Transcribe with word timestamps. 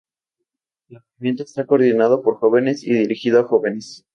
El 0.89 0.97
movimiento 1.13 1.43
está 1.43 1.67
coordinado 1.67 2.23
por 2.23 2.39
jóvenes 2.39 2.83
y 2.83 2.91
dirigido 2.91 3.39
a 3.39 3.43
jóvenes. 3.43 4.03